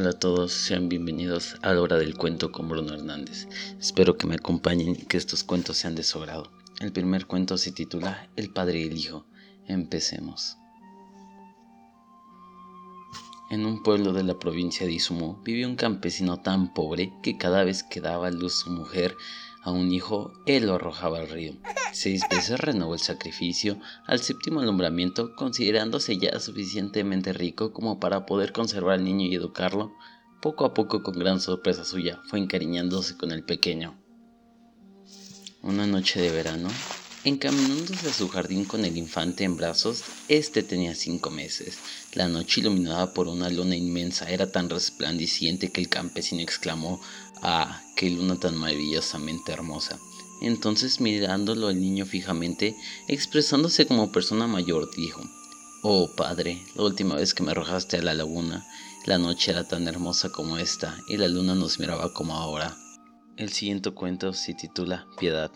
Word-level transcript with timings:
Hola 0.00 0.10
a 0.10 0.12
todos, 0.12 0.52
sean 0.52 0.88
bienvenidos 0.88 1.56
a 1.60 1.72
la 1.74 1.82
hora 1.82 1.96
del 1.96 2.16
cuento 2.16 2.52
con 2.52 2.68
Bruno 2.68 2.94
Hernández. 2.94 3.48
Espero 3.80 4.16
que 4.16 4.28
me 4.28 4.36
acompañen 4.36 4.90
y 4.90 5.06
que 5.06 5.16
estos 5.16 5.42
cuentos 5.42 5.76
sean 5.76 5.96
de 5.96 6.04
su 6.04 6.18
agrado. 6.18 6.52
El 6.78 6.92
primer 6.92 7.26
cuento 7.26 7.58
se 7.58 7.72
titula 7.72 8.30
El 8.36 8.52
padre 8.52 8.78
y 8.78 8.84
el 8.84 8.96
hijo. 8.96 9.26
Empecemos. 9.66 10.56
En 13.50 13.66
un 13.66 13.82
pueblo 13.82 14.12
de 14.12 14.22
la 14.22 14.38
provincia 14.38 14.86
de 14.86 14.92
Izumo 14.92 15.42
vivía 15.42 15.66
un 15.66 15.74
campesino 15.74 16.42
tan 16.42 16.72
pobre 16.74 17.12
que 17.20 17.36
cada 17.36 17.64
vez 17.64 17.82
que 17.82 18.00
daba 18.00 18.28
a 18.28 18.30
luz 18.30 18.60
su 18.60 18.70
mujer 18.70 19.16
a 19.68 19.72
un 19.72 19.92
hijo, 19.92 20.32
él 20.46 20.66
lo 20.66 20.74
arrojaba 20.74 21.18
al 21.18 21.28
río. 21.28 21.54
Seis 21.92 22.22
veces 22.30 22.60
renovó 22.60 22.94
el 22.94 23.00
sacrificio, 23.00 23.78
al 24.06 24.20
séptimo 24.20 24.60
alumbramiento, 24.60 25.34
considerándose 25.36 26.18
ya 26.18 26.38
suficientemente 26.40 27.32
rico 27.32 27.72
como 27.72 28.00
para 28.00 28.26
poder 28.26 28.52
conservar 28.52 28.94
al 28.94 29.04
niño 29.04 29.26
y 29.26 29.34
educarlo. 29.34 29.92
Poco 30.40 30.64
a 30.64 30.74
poco, 30.74 31.02
con 31.02 31.18
gran 31.18 31.40
sorpresa 31.40 31.84
suya, 31.84 32.20
fue 32.26 32.38
encariñándose 32.38 33.16
con 33.16 33.30
el 33.30 33.44
pequeño. 33.44 33.98
Una 35.62 35.86
noche 35.86 36.20
de 36.20 36.30
verano, 36.30 36.68
Encaminándose 37.28 38.08
a 38.08 38.12
su 38.14 38.26
jardín 38.30 38.64
con 38.64 38.86
el 38.86 38.96
infante 38.96 39.44
en 39.44 39.54
brazos, 39.54 40.06
este 40.28 40.62
tenía 40.62 40.94
cinco 40.94 41.30
meses. 41.30 41.78
La 42.14 42.26
noche 42.26 42.62
iluminada 42.62 43.12
por 43.12 43.28
una 43.28 43.50
luna 43.50 43.76
inmensa 43.76 44.30
era 44.30 44.50
tan 44.50 44.70
resplandeciente 44.70 45.70
que 45.70 45.82
el 45.82 45.90
campesino 45.90 46.40
exclamó 46.40 47.02
Ah, 47.42 47.82
qué 47.96 48.08
luna 48.08 48.40
tan 48.40 48.56
maravillosamente 48.56 49.52
hermosa. 49.52 49.98
Entonces 50.40 51.02
mirándolo 51.02 51.68
el 51.68 51.78
niño 51.78 52.06
fijamente, 52.06 52.74
expresándose 53.08 53.86
como 53.86 54.10
persona 54.10 54.46
mayor, 54.46 54.88
dijo 54.96 55.20
Oh 55.82 56.08
padre, 56.16 56.62
la 56.76 56.84
última 56.84 57.14
vez 57.16 57.34
que 57.34 57.42
me 57.42 57.50
arrojaste 57.50 57.98
a 57.98 58.02
la 58.02 58.14
laguna, 58.14 58.66
la 59.04 59.18
noche 59.18 59.50
era 59.50 59.68
tan 59.68 59.86
hermosa 59.86 60.30
como 60.30 60.56
esta, 60.56 60.96
y 61.10 61.18
la 61.18 61.28
luna 61.28 61.54
nos 61.54 61.78
miraba 61.78 62.14
como 62.14 62.36
ahora. 62.36 62.74
El 63.36 63.50
siguiente 63.50 63.90
cuento 63.90 64.32
se 64.32 64.54
titula 64.54 65.06
Piedad. 65.20 65.50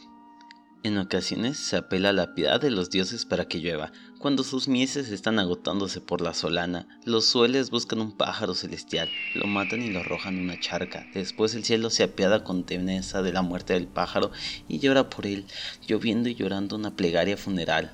En 0.85 0.99
ocasiones 0.99 1.59
se 1.59 1.77
apela 1.77 2.09
a 2.09 2.13
la 2.13 2.35
piedad 2.35 2.61
de 2.61 2.73
los 2.73 2.91
dioses 2.91 3.25
para 3.25 3.47
que 3.47 3.61
llueva. 3.61 3.93
Cuando 4.19 4.43
sus 4.43 4.67
mieses 4.67 5.11
están 5.11 5.39
agotándose 5.39 6.01
por 6.01 6.21
la 6.21 6.35
solana, 6.35 6.89
los 7.05 7.25
sueles 7.25 7.71
buscan 7.71 8.01
un 8.01 8.17
pájaro 8.17 8.57
celestial, 8.57 9.09
lo 9.37 9.47
matan 9.47 9.81
y 9.81 9.91
lo 9.91 10.01
arrojan 10.01 10.39
en 10.39 10.45
una 10.45 10.59
charca. 10.59 11.07
Después 11.15 11.55
el 11.55 11.63
cielo 11.63 11.89
se 11.89 12.03
apiada 12.03 12.43
con 12.43 12.65
teneza 12.65 13.23
de 13.23 13.33
la 13.33 13.43
muerte 13.43 13.75
del 13.75 13.87
pájaro 13.87 14.33
y 14.67 14.81
llora 14.81 15.09
por 15.09 15.25
él, 15.25 15.47
lloviendo 15.87 16.29
y 16.29 16.35
llorando 16.35 16.75
una 16.75 16.97
plegaria 16.97 17.37
funeral. 17.37 17.93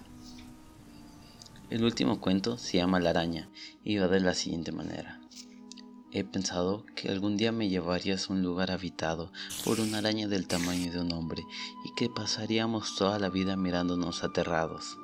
El 1.68 1.84
último 1.84 2.22
cuento 2.22 2.56
se 2.56 2.78
llama 2.78 3.00
La 3.00 3.10
araña 3.10 3.50
y 3.84 3.98
va 3.98 4.08
de 4.08 4.20
la 4.20 4.32
siguiente 4.32 4.72
manera. 4.72 5.17
He 6.10 6.24
pensado 6.24 6.86
que 6.96 7.10
algún 7.10 7.36
día 7.36 7.52
me 7.52 7.68
llevarías 7.68 8.30
a 8.30 8.32
un 8.32 8.42
lugar 8.42 8.70
habitado 8.70 9.30
por 9.64 9.78
una 9.78 9.98
araña 9.98 10.26
del 10.26 10.46
tamaño 10.46 10.90
de 10.90 11.00
un 11.00 11.12
hombre 11.12 11.44
y 11.84 11.94
que 11.94 12.08
pasaríamos 12.08 12.96
toda 12.96 13.18
la 13.18 13.28
vida 13.28 13.56
mirándonos 13.56 14.24
aterrados. 14.24 14.96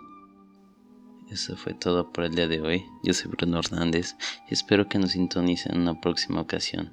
Eso 1.31 1.57
fue 1.57 1.75
todo 1.75 2.11
por 2.11 2.25
el 2.25 2.35
día 2.35 2.49
de 2.49 2.63
hoy. 2.63 2.87
Yo 3.03 3.13
soy 3.13 3.31
Bruno 3.31 3.59
Hernández 3.59 4.17
y 4.49 4.55
espero 4.55 4.89
que 4.89 4.99
nos 4.99 5.13
sintonicen 5.13 5.75
en 5.75 5.83
una 5.83 6.01
próxima 6.01 6.41
ocasión. 6.41 6.93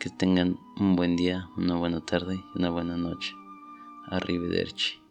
Que 0.00 0.10
tengan 0.10 0.58
un 0.76 0.96
buen 0.96 1.14
día, 1.14 1.48
una 1.56 1.76
buena 1.76 2.04
tarde 2.04 2.36
y 2.36 2.58
una 2.58 2.70
buena 2.70 2.96
noche. 2.96 3.32
Arrivederci. 4.06 5.07